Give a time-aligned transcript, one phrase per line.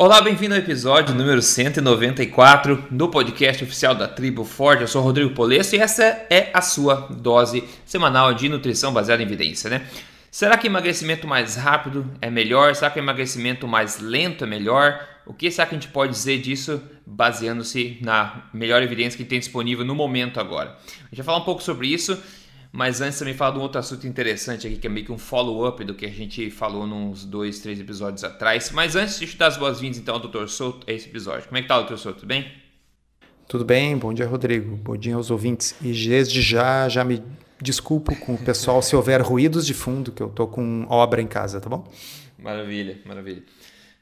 [0.00, 4.82] Olá, bem-vindo ao episódio número 194 do podcast oficial da Tribo Forte.
[4.82, 9.26] Eu sou Rodrigo Polesso e essa é a sua dose semanal de nutrição baseada em
[9.26, 9.84] evidência, né?
[10.30, 12.76] Será que emagrecimento mais rápido é melhor?
[12.76, 15.04] Será que emagrecimento mais lento é melhor?
[15.26, 19.40] O que será que a gente pode dizer disso baseando-se na melhor evidência que tem
[19.40, 20.78] disponível no momento agora?
[20.86, 22.16] A gente vai falar um pouco sobre isso
[22.70, 25.18] mas antes também falar de um outro assunto interessante aqui, que é meio que um
[25.18, 28.70] follow-up do que a gente falou nos dois, três episódios atrás.
[28.70, 30.46] Mas antes, deixa eu dar as boas-vindas então ao Dr.
[30.46, 31.46] Souto a esse episódio.
[31.48, 31.96] Como é que tá, Dr.
[31.96, 32.20] Souto?
[32.20, 32.52] Tudo bem?
[33.48, 34.76] Tudo bem, bom dia, Rodrigo.
[34.76, 35.74] Bom dia aos ouvintes.
[35.80, 37.22] E desde já, já me
[37.60, 41.26] desculpo com o pessoal se houver ruídos de fundo, que eu tô com obra em
[41.26, 41.90] casa, tá bom?
[42.38, 43.42] Maravilha, maravilha.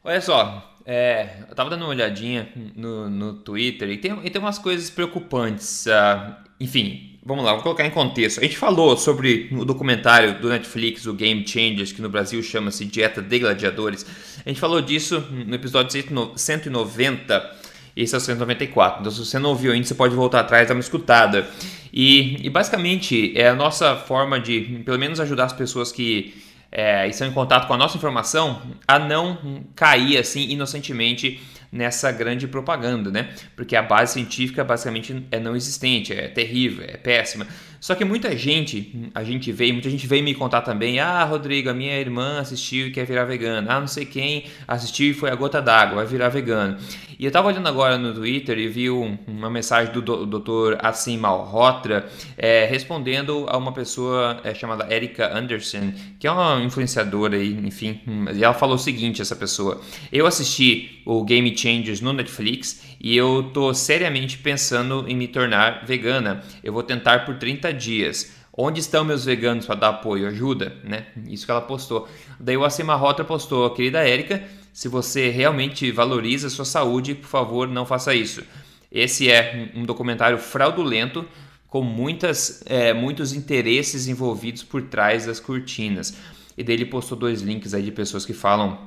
[0.03, 4.41] Olha só, é, eu tava dando uma olhadinha no, no Twitter e tem, e tem
[4.41, 5.87] umas coisas preocupantes.
[5.87, 8.39] Uh, enfim, vamos lá, vou colocar em contexto.
[8.39, 12.85] A gente falou sobre o documentário do Netflix, o Game Changers, que no Brasil chama-se
[12.85, 14.07] Dieta de Gladiadores.
[14.45, 15.91] A gente falou disso no episódio
[16.37, 17.57] 190.
[17.97, 19.01] Esse é o 194.
[19.01, 21.49] Então, se você não ouviu ainda, você pode voltar atrás e dar uma escutada.
[21.93, 26.33] E, e basicamente é a nossa forma de, pelo menos, ajudar as pessoas que
[26.71, 32.47] é, estão em contato com a nossa informação a não cair assim inocentemente nessa grande
[32.47, 33.31] propaganda, né?
[33.55, 37.47] Porque a base científica basicamente é não existente, é terrível, é péssima.
[37.81, 41.71] Só que muita gente, a gente veio, muita gente veio me contar também, ah, Rodrigo,
[41.71, 43.73] a minha irmã assistiu e quer virar vegana.
[43.73, 46.79] Ah, não sei quem assistiu e foi a gota d'água, vai virar vegano.
[47.19, 50.77] E eu tava olhando agora no Twitter e vi um, uma mensagem do Dr.
[50.81, 57.39] Assim Malhotra é, respondendo a uma pessoa é, chamada Erika Anderson, que é uma influenciadora,
[57.39, 58.01] e, enfim,
[58.35, 59.81] e ela falou o seguinte, essa pessoa,
[60.13, 65.87] eu assisti o Game Changers no Netflix e eu tô seriamente pensando em me tornar
[65.87, 66.43] vegana.
[66.63, 68.33] Eu vou tentar por 30 dias.
[68.57, 70.27] Onde estão meus veganos para dar apoio?
[70.29, 71.07] Ajuda, né?
[71.29, 72.09] Isso que ela postou.
[72.41, 74.43] Daí o Acima Rota postou, querida Érica,
[74.73, 78.43] se você realmente valoriza a sua saúde, por favor, não faça isso.
[78.91, 81.27] Esse é um documentário fraudulento
[81.69, 86.17] com muitas, é, muitos interesses envolvidos por trás das cortinas.
[86.57, 88.79] E daí ele postou dois links aí de pessoas que falam,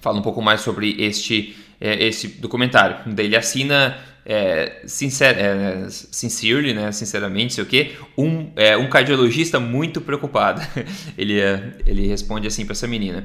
[0.00, 2.96] falam um pouco mais sobre este é, esse documentário.
[3.14, 8.88] Daí ele assina é, sincer, é, sincerely, né, sinceramente, sei o quê, um, é, um
[8.88, 10.62] cardiologista muito preocupado.
[11.18, 13.22] ele, é, ele responde assim para essa menina.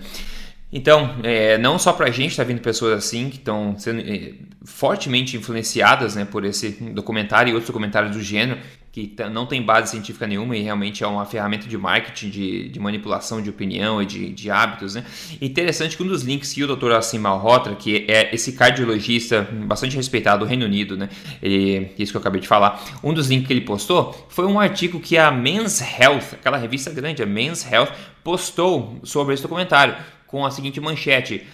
[0.71, 4.33] Então, é, não só para a gente está vindo pessoas assim que estão sendo é,
[4.63, 8.59] fortemente influenciadas né, por esse documentário e outros documentários do gênero,
[8.91, 12.79] que não tem base científica nenhuma e realmente é uma ferramenta de marketing, de, de
[12.79, 14.95] manipulação de opinião e de, de hábitos.
[14.95, 15.05] Né?
[15.39, 16.91] Interessante que um dos links que o Dr.
[16.93, 21.09] Assim Malhotra, que é esse cardiologista bastante respeitado do Reino Unido, né?
[21.41, 24.59] Ele, isso que eu acabei de falar, um dos links que ele postou foi um
[24.59, 27.91] artigo que a Men's Health, aquela revista grande, a Men's Health,
[28.23, 29.95] postou sobre esse documentário
[30.29, 31.45] com a seguinte manchete: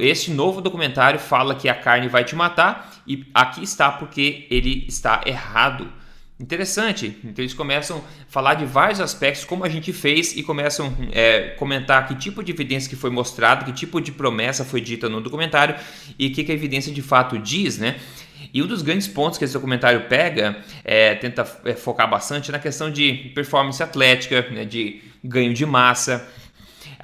[0.00, 4.84] este novo documentário fala que a carne vai te matar e aqui está porque ele
[4.88, 5.86] está errado.
[6.40, 7.16] Interessante.
[7.22, 11.18] Então eles começam a falar de vários aspectos, como a gente fez, e começam a
[11.18, 15.08] é, comentar que tipo de evidência que foi mostrado, que tipo de promessa foi dita
[15.08, 15.76] no documentário
[16.18, 18.00] e o que, que a evidência de fato diz, né?
[18.52, 22.58] E um dos grandes pontos que esse documentário pega, é, tenta é, focar bastante na
[22.58, 26.28] questão de performance atlética, né, de ganho de massa,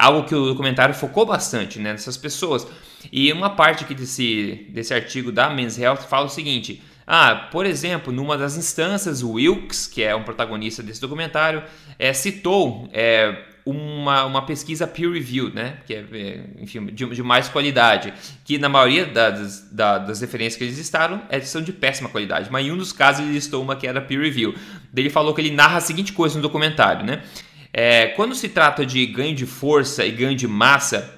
[0.01, 2.67] algo que o documentário focou bastante né, nessas pessoas.
[3.13, 7.67] E uma parte aqui desse, desse artigo da Men's Health fala o seguinte ah, por
[7.67, 11.65] exemplo, numa das instâncias, o Wilkes, que é um protagonista desse documentário,
[11.99, 15.79] é, citou é, uma, uma pesquisa peer-reviewed, né?
[15.85, 20.57] que é, é enfim, de, de, mais qualidade, que na maioria das, das, das referências
[20.57, 23.61] que eles listaram é, são de péssima qualidade, mas em um dos casos ele listou
[23.61, 24.55] uma que era peer-review.
[24.95, 27.25] Ele falou que ele narra a seguinte coisa no documentário, né?
[27.73, 31.15] É, quando se trata de ganho de força e ganho de massa,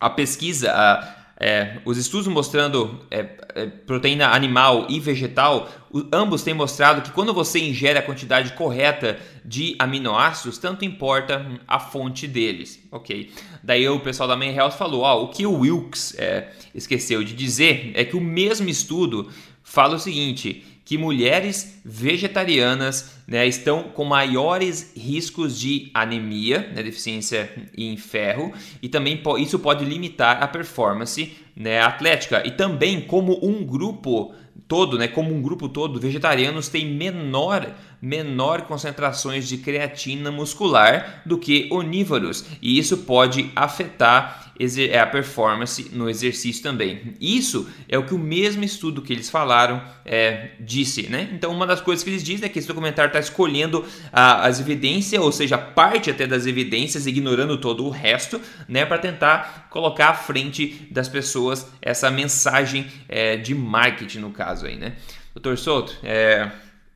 [0.00, 6.42] a pesquisa, a, é, os estudos mostrando é, é, proteína animal e vegetal, o, ambos
[6.42, 12.26] têm mostrado que quando você ingere a quantidade correta de aminoácidos, tanto importa a fonte
[12.26, 13.32] deles, ok?
[13.62, 17.34] Daí o pessoal da Main Health falou, ó, o que o Wilkes é, esqueceu de
[17.34, 19.30] dizer é que o mesmo estudo
[19.62, 27.50] fala o seguinte, que mulheres vegetarianas né, estão com maiores riscos de anemia, né, deficiência
[27.76, 28.52] em ferro,
[28.82, 32.46] e também isso pode limitar a performance né, atlética.
[32.46, 34.34] E também como um grupo
[34.68, 37.66] todo, né, como um grupo todo, vegetarianos têm menor,
[38.00, 45.90] menor concentrações de creatina muscular do que onívoros, e isso pode afetar é a performance
[45.92, 47.14] no exercício também.
[47.20, 51.28] Isso é o que o mesmo estudo que eles falaram é, disse, né?
[51.32, 54.60] Então, uma das coisas que eles dizem é que esse documentário está escolhendo a, as
[54.60, 60.10] evidências, ou seja, parte até das evidências, ignorando todo o resto, né, para tentar colocar
[60.10, 64.94] à frente das pessoas essa mensagem é, de marketing, no caso aí, né?
[65.34, 66.48] Doutor Souto, é,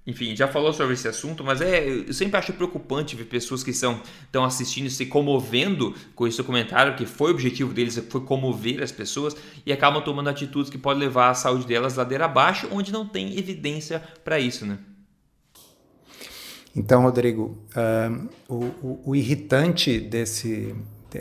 [0.09, 3.71] enfim, já falou sobre esse assunto, mas é, eu sempre acho preocupante ver pessoas que
[3.71, 4.01] estão
[4.43, 9.37] assistindo se comovendo com esse documentário, que foi o objetivo deles, foi comover as pessoas,
[9.67, 13.39] e acabam tomando atitudes que podem levar a saúde delas ladeira abaixo, onde não tem
[13.39, 14.79] evidência para isso, né?
[16.75, 17.59] Então, Rodrigo,
[18.49, 20.75] o, o, o, irritante desse,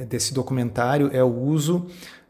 [0.08, 1.88] desse documentário é o uso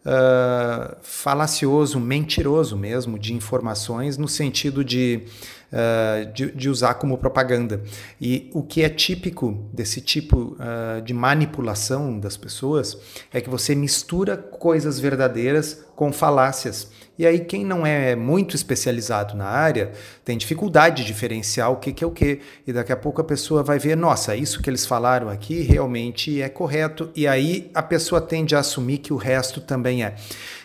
[0.07, 5.23] uh, falacioso, mentiroso mesmo, de informações, no sentido de
[5.71, 7.81] uh, de, de, usar como propaganda.
[8.19, 12.97] E o que é típico desse tipo uh, de manipulação das pessoas
[13.33, 16.89] é que você mistura coisas verdadeiras com falácias.
[17.17, 19.91] E aí, quem não é muito especializado na área
[20.23, 22.41] tem dificuldade de diferenciar o que, que é o que.
[22.65, 26.41] E daqui a pouco a pessoa vai ver: nossa, isso que eles falaram aqui realmente
[26.41, 27.09] é correto.
[27.15, 30.15] E aí a pessoa tende a assumir que o resto também é.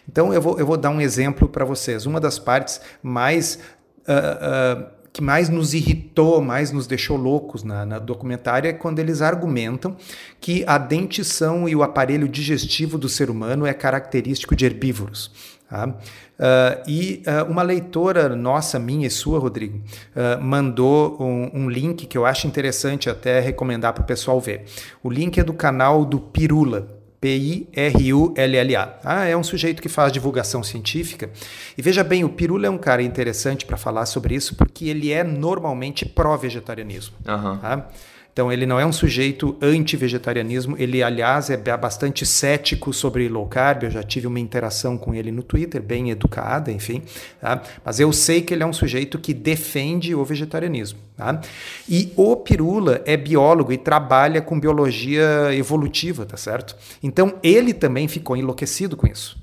[0.09, 2.05] Então, eu vou, eu vou dar um exemplo para vocês.
[2.07, 3.59] Uma das partes mais
[4.07, 8.99] uh, uh, que mais nos irritou, mais nos deixou loucos na, na documentária é quando
[8.99, 9.95] eles argumentam
[10.41, 15.31] que a dentição e o aparelho digestivo do ser humano é característico de herbívoros.
[15.73, 15.89] Tá?
[15.89, 22.05] Uh, e uh, uma leitora nossa, minha e sua, Rodrigo, uh, mandou um, um, link
[22.07, 24.67] que eu acho interessante até recomendar para o pessoal ver.
[25.03, 27.01] O link é do canal do Pirula.
[27.23, 28.99] P-I-R-U-L-L-A.
[29.05, 31.31] Ah, é um sujeito que faz divulgação científica.
[31.79, 35.13] E veja bem, o Pirula é um cara interessante para falar sobre isso, porque ele
[35.13, 37.15] é normalmente pró-vegetarianismo.
[37.25, 37.59] Uhum.
[37.59, 37.89] Tá?
[38.33, 43.83] Então, ele não é um sujeito anti-vegetarianismo, ele, aliás, é bastante cético sobre low carb.
[43.83, 47.03] Eu já tive uma interação com ele no Twitter, bem educada, enfim.
[47.39, 47.63] Tá?
[47.85, 50.99] Mas eu sei que ele é um sujeito que defende o vegetarianismo.
[51.15, 51.43] Tá?
[51.87, 56.75] E o Pirula é biólogo e trabalha com biologia evolutiva, tá certo?
[57.03, 59.39] Então, ele também ficou enlouquecido com isso.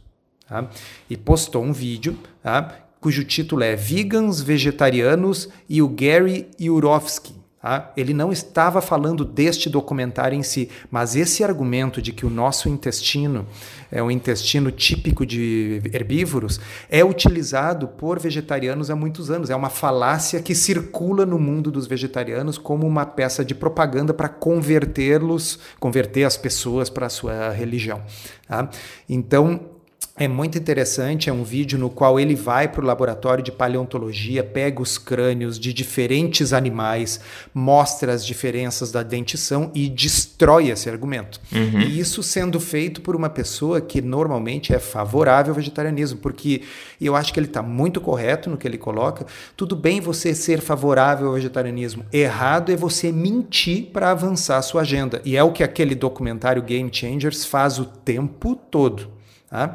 [0.47, 0.68] Tá?
[1.07, 2.75] E postou um vídeo tá?
[3.00, 7.38] cujo título é Vegans, Vegetarianos e o Gary Yurovsky.
[7.61, 7.91] Tá?
[7.97, 12.69] Ele não estava falando deste documentário em si, mas esse argumento de que o nosso
[12.69, 13.45] intestino
[13.91, 16.57] é um intestino típico de herbívoros
[16.89, 19.50] é utilizado por vegetarianos há muitos anos.
[19.50, 24.29] É uma falácia que circula no mundo dos vegetarianos como uma peça de propaganda para
[24.29, 28.01] convertê-los, converter as pessoas para a sua religião.
[28.47, 28.69] Tá?
[29.09, 29.79] Então,
[30.17, 34.44] é muito interessante, é um vídeo no qual ele vai para o laboratório de paleontologia,
[34.44, 37.21] pega os crânios de diferentes animais,
[37.53, 41.39] mostra as diferenças da dentição e destrói esse argumento.
[41.51, 41.79] Uhum.
[41.81, 46.63] E isso sendo feito por uma pessoa que normalmente é favorável ao vegetarianismo, porque
[47.00, 49.25] eu acho que ele está muito correto no que ele coloca.
[49.56, 54.81] Tudo bem você ser favorável ao vegetarianismo, errado é você mentir para avançar a sua
[54.81, 55.21] agenda.
[55.23, 59.19] E é o que aquele documentário Game Changers faz o tempo todo.
[59.50, 59.72] Tá?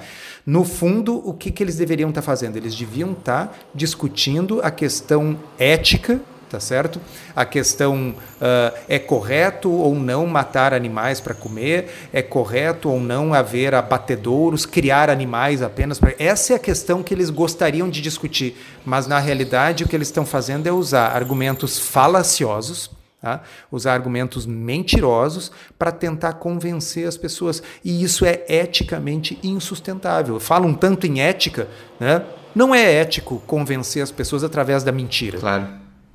[0.46, 2.56] No fundo, o que, que eles deveriam estar tá fazendo?
[2.56, 7.00] Eles deviam estar tá discutindo a questão ética, tá certo?
[7.34, 13.34] A questão uh, é correto ou não matar animais para comer, é correto ou não
[13.34, 16.14] haver abatedouros, criar animais apenas para.
[16.20, 20.06] Essa é a questão que eles gostariam de discutir, mas na realidade o que eles
[20.06, 22.88] estão fazendo é usar argumentos falaciosos
[23.24, 23.40] Tá?
[23.72, 27.62] Usar argumentos mentirosos para tentar convencer as pessoas.
[27.82, 30.38] E isso é eticamente insustentável.
[30.38, 31.66] Falam tanto em ética,
[31.98, 32.22] né?
[32.54, 35.38] não é ético convencer as pessoas através da mentira.
[35.38, 35.66] Claro,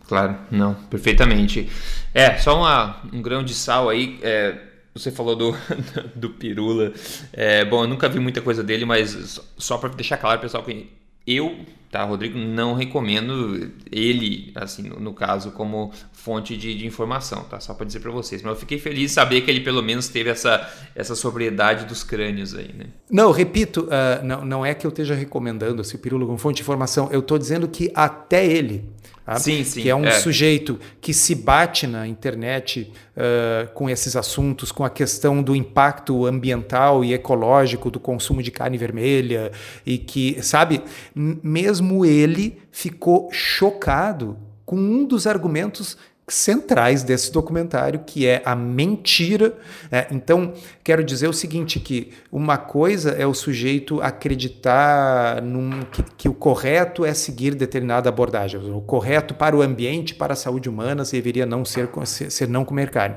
[0.07, 1.67] claro, não, perfeitamente.
[2.13, 4.19] É, só uma, um grão de sal aí.
[4.21, 4.55] É,
[4.93, 5.55] você falou do,
[6.13, 6.93] do Pirula.
[7.33, 10.91] É, bom, eu nunca vi muita coisa dele, mas só para deixar claro, pessoal, que
[11.25, 11.57] eu,
[11.91, 17.59] tá, Rodrigo, não recomendo ele, assim, no, no caso, como fonte de, de informação, tá?
[17.59, 18.41] Só para dizer para vocês.
[18.41, 22.03] Mas eu fiquei feliz de saber que ele pelo menos teve essa, essa sobriedade dos
[22.03, 22.85] crânios aí, né?
[23.09, 26.61] Não, repito, uh, não, não é que eu esteja recomendando esse Pirulo como fonte de
[26.61, 27.09] informação.
[27.11, 28.89] Eu estou dizendo que até ele,
[29.29, 29.37] Tá?
[29.37, 29.83] Sim, sim.
[29.83, 30.11] Que é um é.
[30.11, 36.25] sujeito que se bate na internet uh, com esses assuntos, com a questão do impacto
[36.25, 39.51] ambiental e ecológico do consumo de carne vermelha,
[39.85, 40.81] e que, sabe,
[41.13, 45.95] mesmo ele ficou chocado com um dos argumentos
[46.29, 49.57] centrais desse documentário, que é a mentira.
[49.91, 56.03] É, então, quero dizer o seguinte, que uma coisa é o sujeito acreditar num, que,
[56.17, 58.59] que, o correto é seguir determinada abordagem.
[58.59, 62.63] O correto para o ambiente, para a saúde humana, deveria não ser, ser, ser não
[62.63, 63.15] comer carne.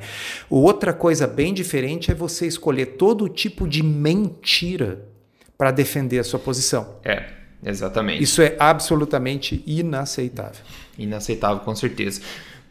[0.48, 5.04] Outra coisa bem diferente é você escolher todo tipo de mentira
[5.56, 6.96] para defender a sua posição.
[7.04, 7.24] É,
[7.64, 8.22] exatamente.
[8.22, 10.60] Isso é absolutamente inaceitável.
[10.98, 12.20] Inaceitável, com certeza.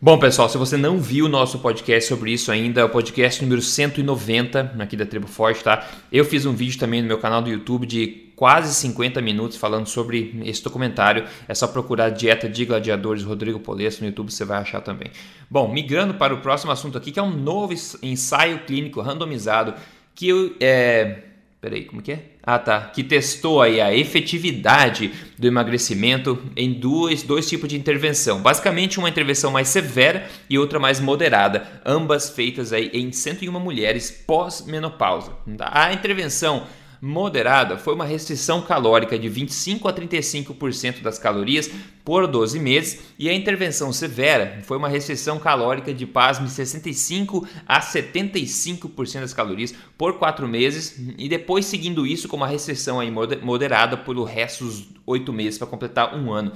[0.03, 3.39] Bom, pessoal, se você não viu o nosso podcast sobre isso ainda, é o podcast
[3.43, 5.87] número 190 aqui da Tribo Forte, tá?
[6.11, 9.85] Eu fiz um vídeo também no meu canal do YouTube de quase 50 minutos falando
[9.85, 11.25] sobre esse documentário.
[11.47, 15.11] É só procurar Dieta de Gladiadores Rodrigo Polesso no YouTube, você vai achar também.
[15.47, 19.75] Bom, migrando para o próximo assunto aqui, que é um novo ensaio clínico randomizado
[20.15, 21.25] que eu, é,
[21.61, 22.23] Peraí, como que é?
[22.41, 22.81] Ah, tá.
[22.81, 28.41] Que testou aí a efetividade do emagrecimento em dois, dois tipos de intervenção.
[28.41, 34.09] Basicamente, uma intervenção mais severa e outra mais moderada, ambas feitas aí em 101 mulheres
[34.09, 35.33] pós-menopausa.
[35.59, 36.65] A intervenção
[37.01, 41.69] moderada foi uma restrição calórica de 25 a 35% das calorias
[42.05, 47.79] por 12 meses e a intervenção severa foi uma restrição calórica de pasme 65 a
[47.79, 53.97] 75% das calorias por 4 meses e depois seguindo isso com uma restrição aí moderada
[53.97, 56.53] pelo resto dos 8 meses para completar um ano.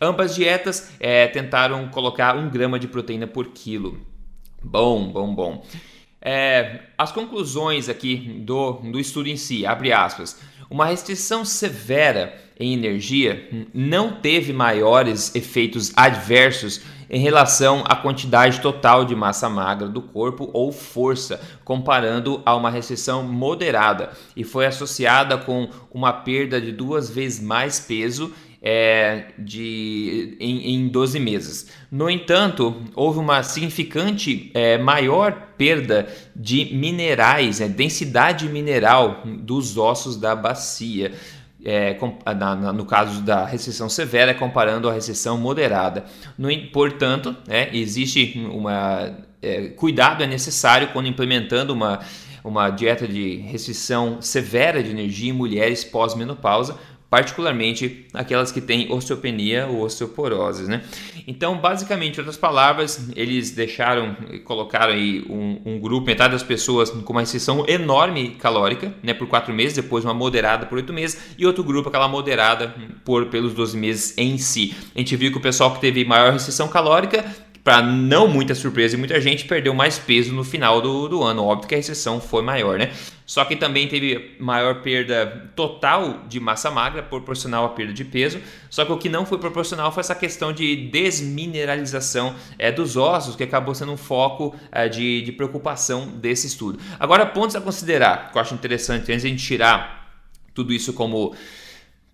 [0.00, 4.00] Ambas dietas é, tentaram colocar um grama de proteína por quilo.
[4.62, 5.64] Bom, bom, bom.
[6.24, 12.72] É, as conclusões aqui do, do estudo em si, abre aspas, uma restrição severa em
[12.72, 20.00] energia não teve maiores efeitos adversos em relação à quantidade total de massa magra do
[20.00, 26.72] corpo ou força, comparando a uma restrição moderada, e foi associada com uma perda de
[26.72, 31.66] duas vezes mais peso é, de, em, em 12 meses.
[31.90, 40.16] No entanto, houve uma significante é, maior perda de minerais, é, densidade mineral dos ossos
[40.16, 41.12] da bacia.
[41.64, 46.04] É, na, na, no caso da recessão severa, comparando a recessão moderada.
[46.36, 49.16] No, portanto, é, existe uma.
[49.40, 52.00] É, cuidado é necessário quando implementando uma,
[52.42, 56.76] uma dieta de restrição severa de energia em mulheres pós-menopausa,
[57.12, 60.82] particularmente aquelas que têm osteopenia ou osteoporose, né?
[61.26, 67.12] Então, basicamente, outras palavras, eles deixaram, colocaram aí um, um, grupo, metade das pessoas com
[67.12, 71.44] uma restrição enorme calórica, né, por quatro meses, depois uma moderada por oito meses, e
[71.44, 74.74] outro grupo, aquela moderada por pelos 12 meses em si.
[74.94, 77.22] A gente viu que o pessoal que teve maior restrição calórica
[77.64, 81.44] para não muita surpresa e muita gente, perdeu mais peso no final do, do ano.
[81.44, 82.92] Óbvio que a recessão foi maior, né?
[83.24, 88.40] Só que também teve maior perda total de massa magra, proporcional à perda de peso.
[88.68, 93.36] Só que o que não foi proporcional foi essa questão de desmineralização é, dos ossos,
[93.36, 96.80] que acabou sendo um foco é, de, de preocupação desse estudo.
[96.98, 100.02] Agora, pontos a considerar, que eu acho interessante, antes de a gente tirar
[100.52, 101.34] tudo isso como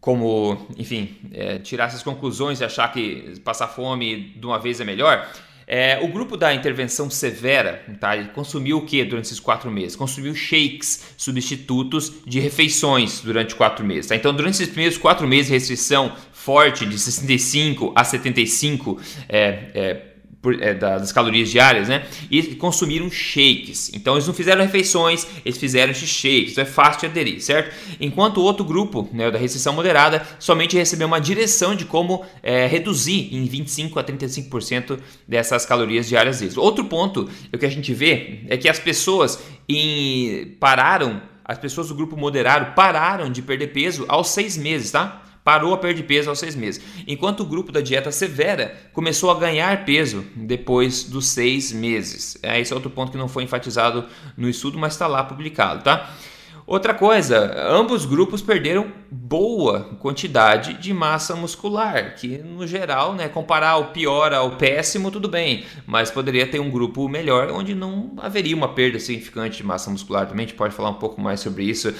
[0.00, 4.84] como, enfim, é, tirar essas conclusões e achar que passar fome de uma vez é
[4.84, 5.28] melhor.
[5.70, 9.94] É, o grupo da intervenção severa tá, ele consumiu o que durante esses quatro meses?
[9.94, 14.06] Consumiu shakes, substitutos de refeições durante quatro meses.
[14.06, 14.16] Tá?
[14.16, 19.38] Então, durante esses primeiros quatro meses de restrição forte, de 65 a 75 é,
[19.74, 20.07] é,
[20.40, 22.06] por, é, das calorias diárias, né?
[22.30, 23.90] E consumiram shakes.
[23.92, 26.52] Então eles não fizeram refeições, eles fizeram shakes.
[26.52, 27.74] Então é fácil de aderir, certo?
[28.00, 32.66] Enquanto o outro grupo, né, da restrição moderada, somente recebeu uma direção de como é,
[32.66, 36.56] reduzir em 25 a 35% dessas calorias diárias deles.
[36.56, 41.88] Outro ponto o que a gente vê é que as pessoas em, pararam, as pessoas
[41.88, 45.22] do grupo moderado pararam de perder peso aos seis meses, tá?
[45.48, 49.34] Parou a perder peso aos seis meses, enquanto o grupo da dieta severa começou a
[49.34, 52.36] ganhar peso depois dos seis meses.
[52.42, 54.04] É, esse é outro ponto que não foi enfatizado
[54.36, 56.14] no estudo, mas está lá publicado, tá?
[56.66, 63.78] Outra coisa, ambos grupos perderam boa quantidade de massa muscular, que no geral, né, comparar
[63.78, 68.54] o pior ao péssimo, tudo bem, mas poderia ter um grupo melhor onde não haveria
[68.54, 70.26] uma perda significante de massa muscular.
[70.26, 71.90] Também a gente pode falar um pouco mais sobre isso.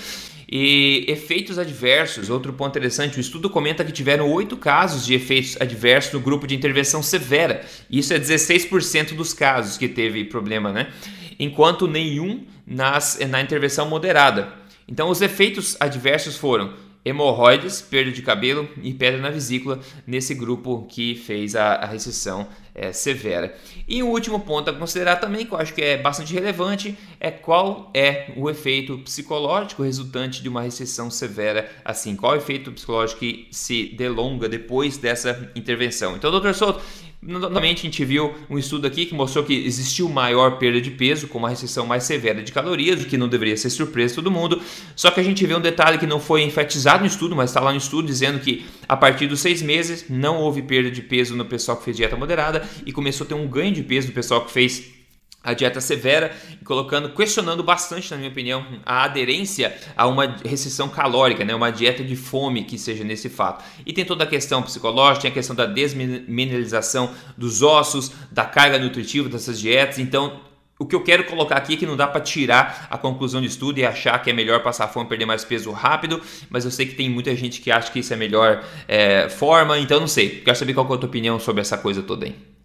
[0.51, 5.61] E efeitos adversos, outro ponto interessante, o estudo comenta que tiveram oito casos de efeitos
[5.61, 7.63] adversos no grupo de intervenção severa.
[7.91, 10.91] Isso é 16% dos casos que teve problema, né?
[11.39, 14.55] Enquanto nenhum nas, na intervenção moderada.
[14.89, 16.73] Então, os efeitos adversos foram
[17.05, 22.47] hemorroides, perda de cabelo e pedra na vesícula nesse grupo que fez a, a recessão
[22.75, 23.55] é, severa.
[23.89, 27.31] E o último ponto a considerar também, que eu acho que é bastante relevante, é
[27.31, 32.15] qual é o efeito psicológico resultante de uma recessão severa assim.
[32.15, 36.17] Qual é o efeito psicológico que se delonga depois dessa intervenção?
[36.17, 36.81] Então, doutor Souto,
[37.21, 41.27] Novamente, a gente viu um estudo aqui que mostrou que existiu maior perda de peso
[41.27, 44.63] com uma restrição mais severa de calorias, o que não deveria ser surpresa todo mundo.
[44.95, 47.61] Só que a gente vê um detalhe que não foi enfatizado no estudo, mas está
[47.61, 51.35] lá no estudo dizendo que a partir dos seis meses não houve perda de peso
[51.35, 54.15] no pessoal que fez dieta moderada e começou a ter um ganho de peso no
[54.15, 54.98] pessoal que fez
[55.43, 60.89] a dieta severa e colocando, questionando bastante, na minha opinião, a aderência a uma restrição
[60.89, 61.55] calórica, né?
[61.55, 63.65] uma dieta de fome que seja nesse fato.
[63.87, 68.79] E tem toda a questão psicológica, tem a questão da desmineralização dos ossos, da carga
[68.79, 69.99] nutritiva dessas dietas.
[69.99, 70.41] Então,
[70.79, 73.47] o que eu quero colocar aqui é que não dá para tirar a conclusão de
[73.47, 76.71] estudo e achar que é melhor passar fome e perder mais peso rápido, mas eu
[76.71, 79.99] sei que tem muita gente que acha que isso é a melhor é, forma, então
[79.99, 80.41] não sei.
[80.41, 82.58] Quero saber qual é a tua opinião sobre essa coisa toda aí.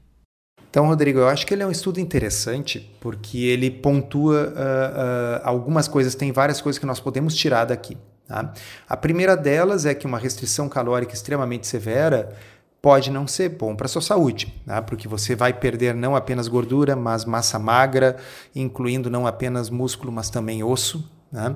[0.74, 5.42] Então, Rodrigo, eu acho que ele é um estudo interessante porque ele pontua uh, uh,
[5.44, 7.96] algumas coisas, tem várias coisas que nós podemos tirar daqui.
[8.28, 8.52] Tá?
[8.90, 12.36] A primeira delas é que uma restrição calórica extremamente severa
[12.82, 14.82] pode não ser bom para a sua saúde, tá?
[14.82, 18.18] porque você vai perder não apenas gordura, mas massa magra,
[18.56, 21.08] incluindo não apenas músculo, mas também osso.
[21.34, 21.56] Né?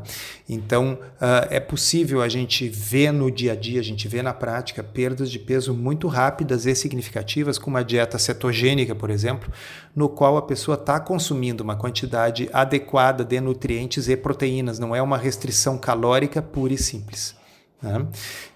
[0.50, 4.34] Então, uh, é possível a gente ver no dia a dia, a gente vê na
[4.34, 9.54] prática perdas de peso muito rápidas e significativas com uma dieta cetogênica, por exemplo,
[9.96, 15.02] no qual a pessoa está consumindo uma quantidade adequada de nutrientes e proteínas, não é
[15.02, 17.36] uma restrição calórica pura e simples.
[17.82, 18.08] Né?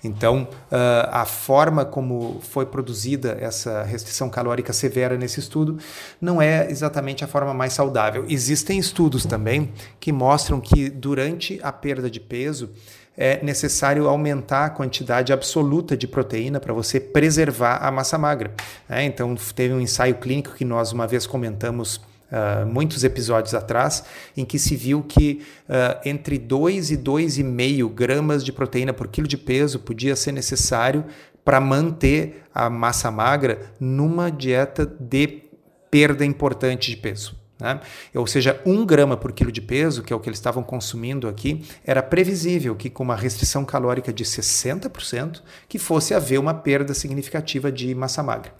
[0.03, 5.77] Então, uh, a forma como foi produzida essa restrição calórica severa nesse estudo
[6.19, 8.25] não é exatamente a forma mais saudável.
[8.27, 12.71] Existem estudos também que mostram que durante a perda de peso
[13.15, 18.51] é necessário aumentar a quantidade absoluta de proteína para você preservar a massa magra.
[18.89, 19.03] Né?
[19.03, 22.01] Então, teve um ensaio clínico que nós uma vez comentamos
[22.31, 24.03] uh, muitos episódios atrás,
[24.35, 29.27] em que se viu que uh, entre 2 e 2,5 gramas de proteína por quilo
[29.27, 31.05] de peso podia ser necessário
[31.43, 35.43] para manter a massa magra numa dieta de
[35.89, 37.41] perda importante de peso.
[37.59, 37.79] Né?
[38.15, 41.27] Ou seja, um grama por quilo de peso, que é o que eles estavam consumindo
[41.27, 46.93] aqui, era previsível que com uma restrição calórica de 60%, que fosse haver uma perda
[46.93, 48.51] significativa de massa magra.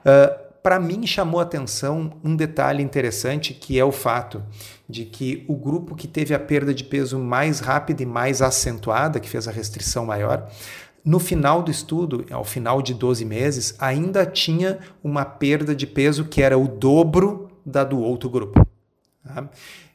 [0.00, 4.42] Uh, para mim chamou atenção um detalhe interessante que é o fato
[4.86, 9.18] de que o grupo que teve a perda de peso mais rápida e mais acentuada,
[9.18, 10.46] que fez a restrição maior,
[11.02, 16.26] no final do estudo, ao final de 12 meses, ainda tinha uma perda de peso
[16.26, 18.62] que era o dobro da do outro grupo.
[19.24, 19.48] Tá?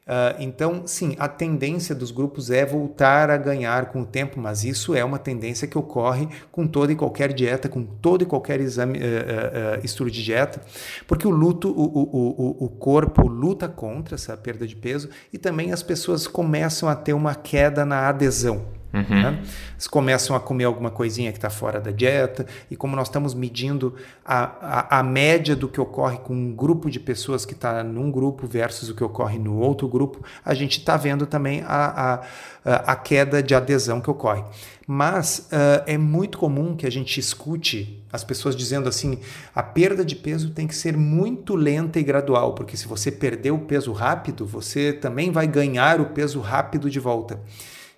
[0.05, 4.65] Uh, então, sim, a tendência dos grupos é voltar a ganhar com o tempo, mas
[4.65, 8.60] isso é uma tendência que ocorre com toda e qualquer dieta, com todo e qualquer
[8.60, 10.62] exame, uh, uh, estudo de dieta,
[11.07, 15.37] porque o luto, o, o, o, o corpo luta contra essa perda de peso e
[15.37, 18.82] também as pessoas começam a ter uma queda na adesão.
[18.94, 19.22] Uhum.
[19.24, 19.40] Né?
[19.72, 23.34] Eles começam a comer alguma coisinha que está fora da dieta, e como nós estamos
[23.34, 27.84] medindo a, a, a, média do que ocorre com um grupo de pessoas que está
[27.84, 32.22] num grupo versus o que ocorre no outro grupo, a gente está vendo também a,
[32.64, 34.44] a, a, queda de adesão que ocorre.
[34.86, 39.18] Mas uh, é muito comum que a gente escute as pessoas dizendo assim:
[39.56, 43.51] a perda de peso tem que ser muito lenta e gradual, porque se você perder
[43.51, 47.40] o peso rápido, você também vai ganhar o peso rápido de volta.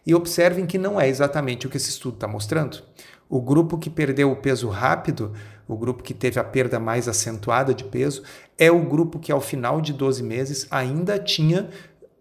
[0.06, 2.84] E observem que não é exatamente o que esse estudo está mostrando.
[3.28, 5.34] O grupo que perdeu o peso rápido,
[5.68, 8.22] o grupo que teve a perda mais acentuada de peso,
[8.58, 11.70] é o grupo que ao final de 12 meses ainda tinha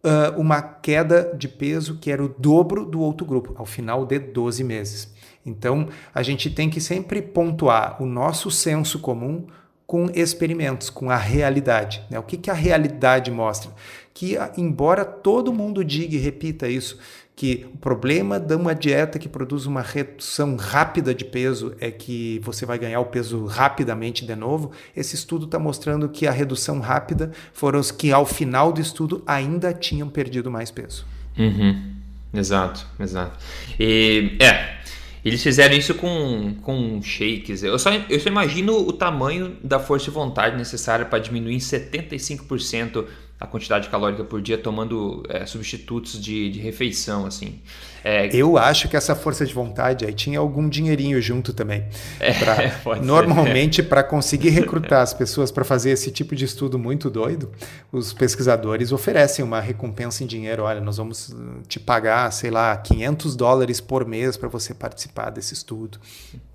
[0.04, 4.18] uh, uma queda de peso que era o dobro do outro grupo, ao final de
[4.18, 5.12] 12 meses.
[5.44, 9.46] Então, a gente tem que sempre pontuar o nosso senso comum
[9.86, 12.02] com experimentos, com a realidade.
[12.10, 12.18] Né?
[12.18, 13.70] O que, que a realidade mostra?
[14.14, 16.98] Que, embora todo mundo diga e repita isso,
[17.36, 22.40] que o problema de uma dieta que produz uma redução rápida de peso é que
[22.44, 24.70] você vai ganhar o peso rapidamente de novo.
[24.96, 29.22] Esse estudo está mostrando que a redução rápida foram os que, ao final do estudo,
[29.26, 31.04] ainda tinham perdido mais peso.
[31.36, 31.94] Uhum.
[32.32, 33.36] Exato, exato.
[33.80, 34.76] E, é,
[35.24, 37.62] eles fizeram isso com, com shakes.
[37.62, 41.58] Eu só, eu só imagino o tamanho da força de vontade necessária para diminuir em
[41.58, 43.06] 75%
[43.38, 47.60] a quantidade calórica por dia tomando é, substitutos de, de, refeição, assim.
[48.04, 48.28] É...
[48.34, 51.84] Eu acho que essa força de vontade aí tinha algum dinheirinho junto também.
[52.20, 57.10] É, pra, normalmente, para conseguir recrutar as pessoas para fazer esse tipo de estudo muito
[57.10, 57.50] doido,
[57.90, 60.62] os pesquisadores oferecem uma recompensa em dinheiro.
[60.62, 65.30] Olha, nós vamos uh, te pagar, sei lá, 500 dólares por mês para você participar
[65.30, 65.98] desse estudo.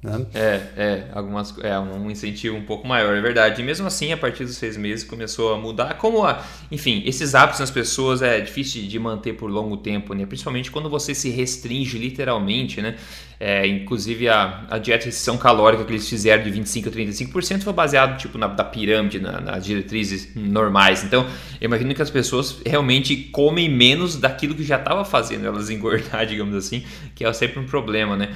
[0.01, 0.25] Né?
[0.33, 3.62] É, é, algumas, é um incentivo um pouco maior, é verdade.
[3.62, 5.97] E mesmo assim, a partir dos seis meses começou a mudar.
[5.97, 10.25] Como, a, enfim, esses hábitos nas pessoas é difícil de manter por longo tempo, né?
[10.25, 12.95] Principalmente quando você se restringe literalmente, né?
[13.41, 17.62] É, inclusive a, a dieta de restrição calórica que eles fizeram de 25% a 35%
[17.62, 21.03] foi baseado tipo na da pirâmide, na, nas diretrizes normais.
[21.03, 21.25] Então,
[21.59, 26.25] eu imagino que as pessoas realmente comem menos daquilo que já estava fazendo elas engordar,
[26.25, 26.83] digamos assim,
[27.15, 28.33] que é sempre um problema, né?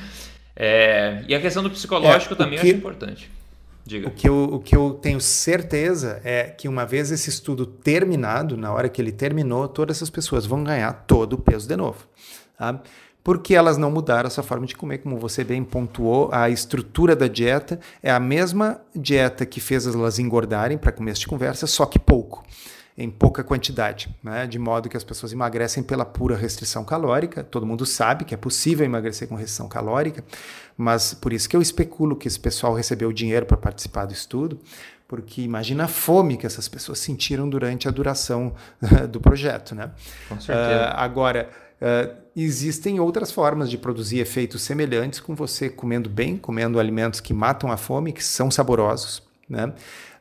[0.56, 3.32] É, e a questão do psicológico é, também que, eu acho importante.
[3.86, 4.08] Diga.
[4.08, 8.56] O que, eu, o que eu tenho certeza é que uma vez esse estudo terminado,
[8.56, 12.08] na hora que ele terminou, todas essas pessoas vão ganhar todo o peso de novo.
[12.58, 12.80] Tá?
[13.24, 17.28] Porque elas não mudaram essa forma de comer, como você bem pontuou, a estrutura da
[17.28, 21.98] dieta é a mesma dieta que fez elas engordarem para começo de conversa, só que
[21.98, 22.44] pouco
[22.98, 24.46] em pouca quantidade, né?
[24.46, 27.44] de modo que as pessoas emagrecem pela pura restrição calórica.
[27.44, 30.24] Todo mundo sabe que é possível emagrecer com restrição calórica,
[30.78, 34.60] mas por isso que eu especulo que esse pessoal recebeu dinheiro para participar do estudo,
[35.08, 38.54] porque imagina a fome que essas pessoas sentiram durante a duração
[39.10, 39.74] do projeto.
[39.74, 39.92] Né?
[40.30, 40.92] Com certeza.
[40.92, 41.50] Uh, agora,
[41.82, 47.34] uh, existem outras formas de produzir efeitos semelhantes com você comendo bem, comendo alimentos que
[47.34, 49.24] matam a fome, que são saborosos.
[49.50, 49.74] Né?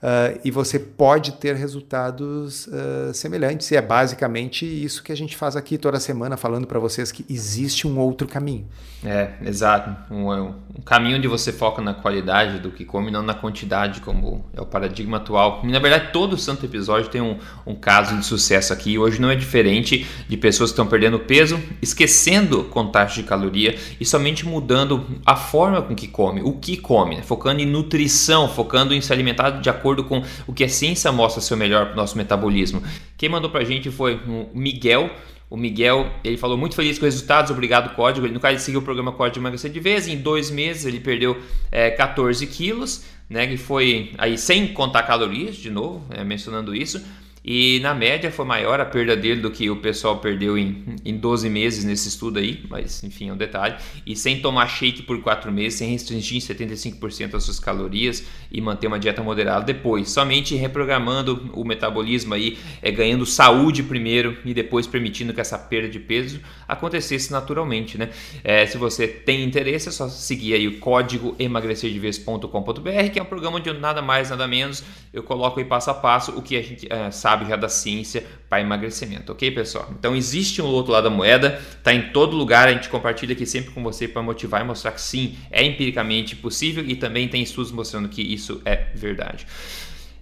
[0.02, 3.70] Uh, e você pode ter resultados uh, semelhantes.
[3.70, 7.24] E é basicamente isso que a gente faz aqui toda semana, falando para vocês que
[7.30, 8.66] existe um outro caminho.
[9.04, 9.94] É, exato.
[10.12, 14.44] Um, um, caminho onde você foca na qualidade do que come, não na quantidade, como
[14.52, 15.60] é o paradigma atual.
[15.62, 18.98] E, na verdade, todo santo episódio tem um, um caso de sucesso aqui.
[18.98, 24.04] Hoje não é diferente de pessoas que estão perdendo peso, esquecendo contagem de caloria e
[24.04, 27.22] somente mudando a forma com que come, o que come, né?
[27.22, 31.12] focando em nutrição, focando em se alimentar de acordo acordo com o que a ciência
[31.12, 32.82] mostra ser o melhor para o nosso metabolismo.
[33.16, 35.10] Quem mandou para a gente foi o Miguel.
[35.48, 38.26] O Miguel, ele falou muito feliz com os resultados, obrigado código.
[38.26, 40.08] Ele, no caso, ele seguiu o programa Código de Emagrecer de Vez.
[40.08, 41.38] Em dois meses ele perdeu
[41.70, 43.46] é, 14 quilos, né?
[43.46, 47.04] Que foi aí sem contar calorias, de novo, é, mencionando isso.
[47.44, 51.16] E na média foi maior a perda dele do que o pessoal perdeu em, em
[51.16, 53.74] 12 meses nesse estudo aí, mas enfim, é um detalhe.
[54.06, 58.86] E sem tomar shake por 4 meses, sem restringir 75% das suas calorias e manter
[58.86, 60.10] uma dieta moderada depois.
[60.10, 65.88] Somente reprogramando o metabolismo aí, é, ganhando saúde primeiro e depois permitindo que essa perda
[65.88, 68.10] de peso acontecesse naturalmente, né?
[68.44, 73.26] É, se você tem interesse, é só seguir aí o código emagrecerdevez.com.br, que é um
[73.26, 76.62] programa onde nada mais, nada menos eu coloco aí passo a passo o que a
[76.62, 79.88] gente é, sabe sabe já da ciência para emagrecimento, ok, pessoal?
[79.98, 83.46] Então existe um outro lado da moeda, tá em todo lugar, a gente compartilha aqui
[83.46, 87.42] sempre com você para motivar e mostrar que sim, é empiricamente possível e também tem
[87.42, 89.46] estudos mostrando que isso é verdade.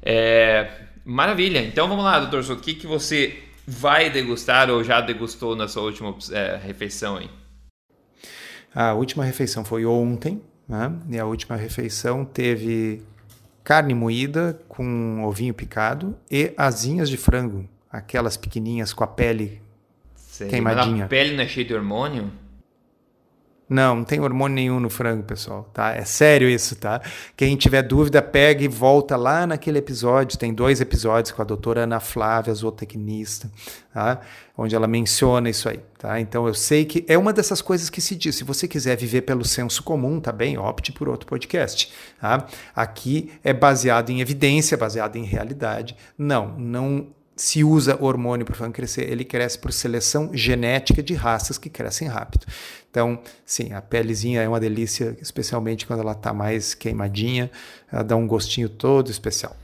[0.02, 0.70] É...
[1.04, 5.56] Maravilha, então vamos lá, doutor Souto, o que, que você vai degustar ou já degustou
[5.56, 7.30] na sua última é, refeição aí?
[8.72, 10.92] A última refeição foi ontem, né?
[11.08, 13.02] E a última refeição teve
[13.62, 19.60] carne moída com ovinho picado e asinhas de frango, aquelas pequenininhas com a pele
[20.14, 20.96] Sei, queimadinha.
[20.96, 22.30] Mas a pele não é cheia de hormônio?
[23.70, 25.94] Não, não tem hormônio nenhum no frango, pessoal, tá?
[25.94, 27.00] É sério isso, tá?
[27.36, 30.36] Quem tiver dúvida, pega e volta lá naquele episódio.
[30.36, 33.48] Tem dois episódios com a doutora Ana Flávia, zootecnista,
[33.94, 34.22] tá?
[34.58, 36.18] Onde ela menciona isso aí, tá?
[36.18, 38.34] Então eu sei que é uma dessas coisas que se diz.
[38.34, 40.58] Se você quiser viver pelo senso comum, tá bem?
[40.58, 42.48] Opte por outro podcast, tá?
[42.74, 45.96] Aqui é baseado em evidência, baseado em realidade.
[46.18, 47.06] Não, não
[47.40, 51.70] se usa hormônio para o frango crescer, ele cresce por seleção genética de raças que
[51.70, 52.44] crescem rápido.
[52.90, 57.50] Então, sim, a pelezinha é uma delícia, especialmente quando ela está mais queimadinha,
[57.90, 59.56] ela dá um gostinho todo especial.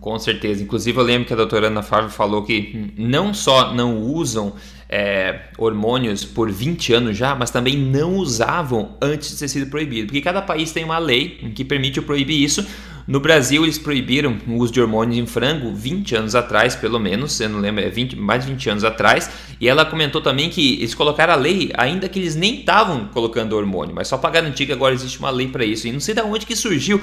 [0.00, 0.64] Com certeza.
[0.64, 4.54] Inclusive, eu lembro que a doutora Ana Flávia falou que não só não usam
[4.88, 10.08] é, hormônios por 20 anos já, mas também não usavam antes de ter sido proibido.
[10.08, 12.66] Porque cada país tem uma lei que permite proibir isso,
[13.06, 17.32] no Brasil, eles proibiram o uso de hormônios em frango 20 anos atrás, pelo menos,
[17.32, 19.30] você não lembra, é 20, mais de 20 anos atrás.
[19.60, 23.56] E ela comentou também que eles colocaram a lei, ainda que eles nem estavam colocando
[23.56, 25.86] hormônio, mas só para garantir que agora existe uma lei para isso.
[25.88, 27.00] E não sei de onde que surgiu.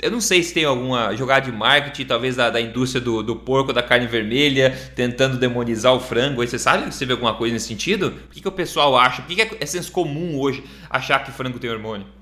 [0.00, 3.36] Eu não sei se tem alguma jogada de marketing, talvez da, da indústria do, do
[3.36, 6.40] porco, da carne vermelha, tentando demonizar o frango.
[6.40, 8.12] Aí você sabe se teve alguma coisa nesse sentido?
[8.12, 9.22] Por que, que o pessoal acha?
[9.22, 12.21] Por que, que é, é senso comum hoje achar que frango tem hormônio?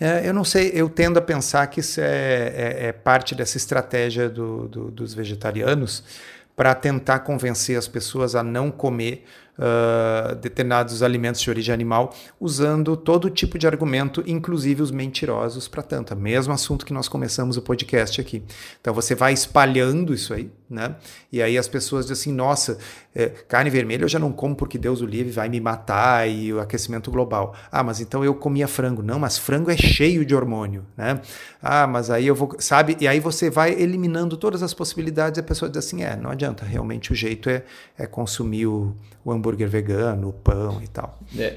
[0.00, 3.56] É, eu não sei, eu tendo a pensar que isso é, é, é parte dessa
[3.56, 6.02] estratégia do, do, dos vegetarianos
[6.56, 9.24] para tentar convencer as pessoas a não comer
[9.60, 15.82] uh, determinados alimentos de origem animal, usando todo tipo de argumento, inclusive os mentirosos, para
[15.82, 16.16] tanto.
[16.16, 18.42] Mesmo assunto que nós começamos o podcast aqui.
[18.80, 20.96] Então você vai espalhando isso aí, né?
[21.30, 22.78] E aí as pessoas dizem assim: nossa,
[23.14, 26.52] é, carne vermelha eu já não como porque Deus o livre vai me matar e
[26.52, 27.54] o aquecimento global.
[27.70, 29.02] Ah, mas então eu comia frango.
[29.02, 31.20] Não, mas frango é cheio de hormônio, né?
[31.62, 32.96] Ah, mas aí eu vou, sabe?
[33.00, 36.30] E aí você vai eliminando todas as possibilidades e a pessoa diz assim: é, não
[36.30, 37.62] adianta, realmente o jeito é,
[37.98, 38.94] é consumir o,
[39.24, 41.18] o hambúrguer vegano, o pão e tal.
[41.36, 41.56] É.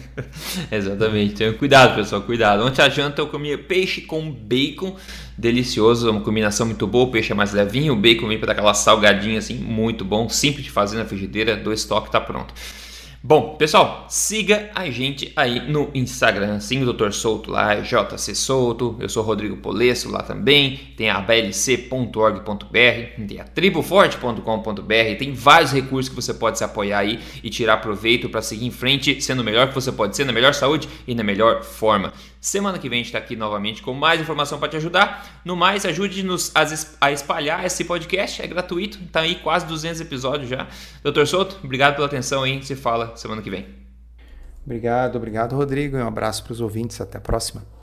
[0.70, 1.34] Exatamente.
[1.34, 2.64] Então, cuidado, pessoal, cuidado.
[2.64, 4.96] Ontem à janta eu comia peixe com bacon,
[5.36, 7.04] delicioso, uma combinação muito boa.
[7.04, 10.64] O peixe é mais levinho, o bacon vem para aquela salgadinha assim, muito bom, simples
[10.64, 12.54] de fazer na frigideira, do estoque tá pronto.
[13.26, 17.10] Bom, pessoal, siga a gente aí no Instagram, sim, o Dr.
[17.10, 22.46] Souto lá, é JC Souto, eu sou Rodrigo Polesso lá também, tem a blc.org.br,
[23.26, 28.28] tem a triboforte.com.br, tem vários recursos que você pode se apoiar aí e tirar proveito
[28.28, 31.14] para seguir em frente, sendo o melhor que você pode ser, na melhor saúde e
[31.14, 32.12] na melhor forma.
[32.44, 35.40] Semana que vem a gente está aqui novamente com mais informação para te ajudar.
[35.46, 36.52] No mais, ajude-nos
[37.00, 40.66] a espalhar esse podcast, é gratuito, tá aí quase 200 episódios já.
[41.02, 43.66] Doutor Souto, obrigado pela atenção aí, se fala semana que vem.
[44.62, 47.64] Obrigado, obrigado, Rodrigo, e um abraço para os ouvintes, até a próxima.